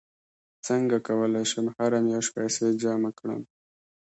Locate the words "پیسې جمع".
2.37-3.11